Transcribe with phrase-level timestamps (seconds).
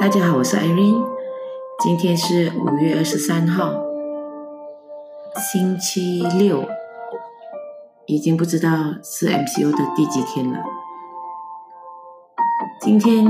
[0.00, 1.06] 大家好，我是 Irene，
[1.78, 3.84] 今天是五月二十三号，
[5.52, 6.64] 星期六，
[8.06, 10.64] 已经不知道是 MCO 的第几天了。
[12.80, 13.26] 今天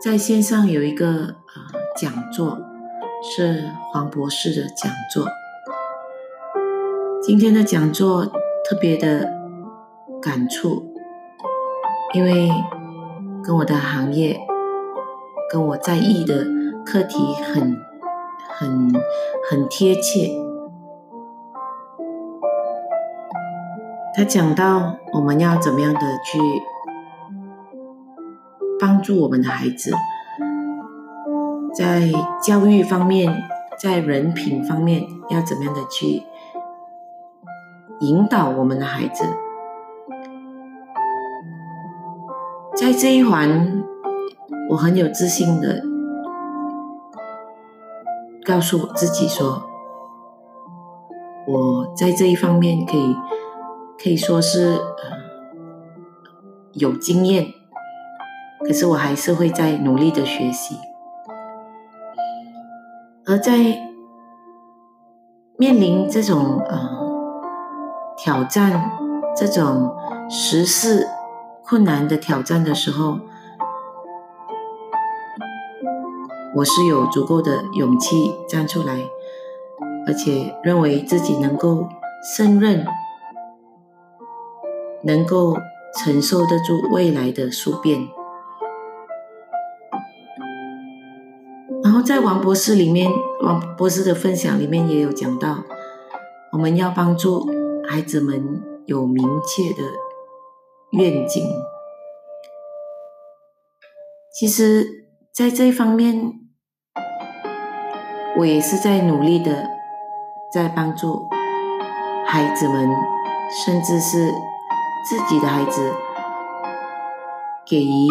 [0.00, 1.34] 在线上有一个呃
[1.96, 2.60] 讲座，
[3.20, 5.26] 是黄博士的讲座。
[7.20, 9.32] 今天的讲座特别的
[10.22, 10.94] 感触，
[12.12, 12.48] 因为
[13.42, 14.38] 跟我的行业。
[15.50, 16.44] 跟我在意的
[16.84, 17.76] 课题很、
[18.48, 18.92] 很、
[19.50, 20.30] 很贴切。
[24.16, 26.38] 他讲到我们要怎么样的去
[28.80, 29.92] 帮助我们的孩子，
[31.74, 32.10] 在
[32.42, 33.44] 教育方面，
[33.78, 36.22] 在人品方面要怎么样的去
[38.00, 39.24] 引导我们的孩子，
[42.76, 43.82] 在这一环。
[44.70, 45.82] 我很有自信的
[48.44, 49.62] 告诉我自己说，
[51.46, 53.16] 我在这一方面可以
[54.02, 54.78] 可以说是呃
[56.72, 57.46] 有经验，
[58.66, 60.76] 可是我还是会在努力的学习，
[63.26, 63.52] 而在
[65.56, 66.88] 面临这种呃
[68.16, 68.90] 挑战、
[69.36, 69.94] 这种
[70.28, 71.06] 时事
[71.64, 73.18] 困难的挑战的时候。
[76.56, 79.10] 我是有足够的勇气站出来，
[80.06, 81.88] 而且认为自己能够
[82.36, 82.86] 胜任，
[85.02, 85.56] 能够
[85.98, 88.06] 承受得住未来的数变。
[91.82, 93.10] 然后在王博士里面，
[93.42, 95.64] 王博士的分享里面也有讲到，
[96.52, 97.48] 我们要帮助
[97.88, 99.90] 孩子们有明确的
[100.92, 101.44] 愿景。
[104.32, 106.43] 其实，在这一方面。
[108.36, 109.70] 我也是在努力的，
[110.50, 111.28] 在帮助
[112.26, 112.90] 孩子们，
[113.64, 114.34] 甚至是
[115.08, 115.94] 自己的孩子，
[117.64, 118.08] 给予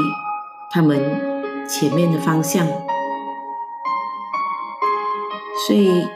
[0.71, 2.65] 他们前面的方向。
[5.67, 6.07] 所以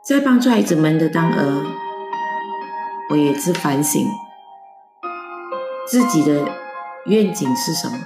[0.00, 1.66] 在帮助孩子们的当儿，
[3.10, 4.06] 我也是反省
[5.88, 6.48] 自己的
[7.06, 7.98] 愿景是什么。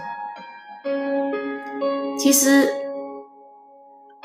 [2.19, 2.84] 其实。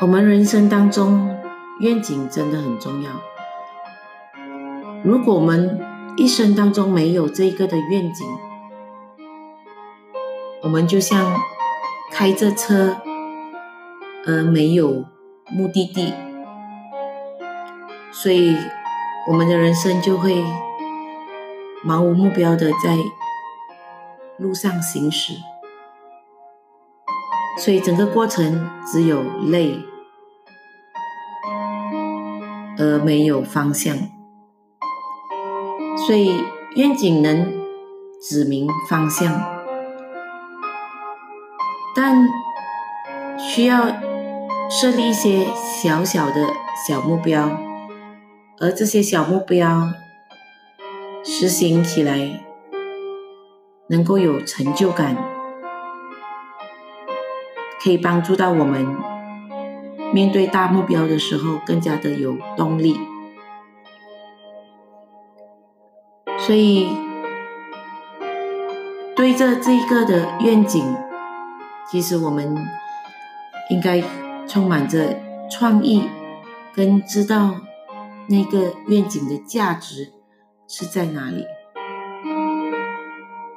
[0.01, 1.37] 我们人生当中，
[1.81, 3.11] 愿景真的很重要。
[5.03, 5.77] 如果我们
[6.15, 8.25] 一生当中没有这个的愿景，
[10.63, 11.35] 我们就像
[12.13, 12.95] 开着车，
[14.25, 15.03] 而没有
[15.49, 16.13] 目的地，
[18.13, 18.55] 所以
[19.27, 20.41] 我们的人生就会
[21.83, 22.97] 漫无目标的在
[24.37, 25.33] 路上行驶。
[27.59, 29.77] 所以整个过程只有累，
[32.77, 33.95] 而没有方向。
[36.07, 36.41] 所以
[36.77, 37.51] 愿景能
[38.21, 39.43] 指明方向，
[41.93, 42.25] 但
[43.37, 43.87] 需要
[44.69, 45.47] 设立一些
[45.83, 46.53] 小小的
[46.87, 47.59] 小目标，
[48.59, 49.91] 而这些小目标
[51.25, 52.41] 实行起来
[53.89, 55.38] 能够有成就感。
[57.81, 58.85] 可以帮助到我们
[60.13, 62.99] 面对大目标的时候更加的有动力。
[66.37, 66.89] 所以，
[69.15, 70.83] 对着这一个的愿景，
[71.89, 72.57] 其实我们
[73.69, 74.03] 应该
[74.47, 75.15] 充满着
[75.49, 76.09] 创意，
[76.73, 77.55] 跟知道
[78.27, 80.11] 那个愿景的价值
[80.67, 81.45] 是在哪里。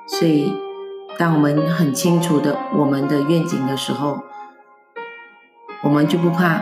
[0.06, 0.71] 所以。
[1.18, 4.22] 当我们很清楚的我们的愿景的时候，
[5.82, 6.60] 我们就不怕，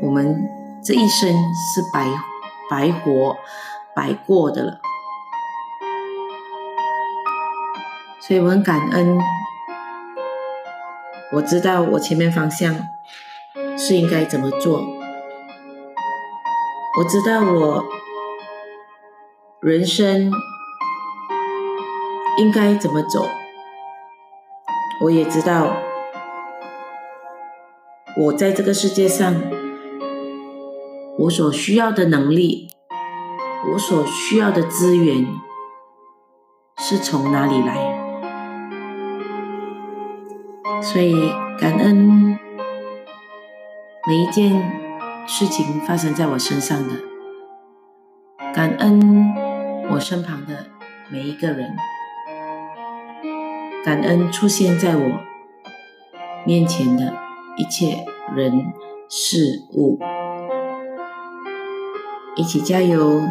[0.00, 0.48] 我们
[0.82, 2.06] 这一生是白
[2.70, 3.36] 白活、
[3.94, 4.80] 白过的了。
[8.20, 9.18] 所以我很感恩，
[11.32, 12.74] 我知道我前面方向
[13.76, 14.80] 是应该怎么做，
[16.98, 17.84] 我知道我
[19.60, 20.32] 人生。
[22.36, 23.26] 应该怎么走？
[25.02, 25.76] 我也知道，
[28.16, 29.34] 我在这个世界上，
[31.18, 32.68] 我所需要的能力，
[33.72, 35.26] 我所需要的资源，
[36.78, 37.94] 是从哪里来？
[40.82, 42.38] 所以感恩
[44.06, 44.62] 每一件
[45.26, 46.94] 事情发生在我身上的，
[48.54, 49.34] 感恩
[49.90, 50.66] 我身旁的
[51.10, 51.74] 每一个人。
[53.86, 55.20] 感恩出现在我
[56.44, 57.14] 面前的
[57.56, 58.04] 一切
[58.34, 58.72] 人
[59.08, 60.00] 事物。
[62.34, 63.22] 一起加油！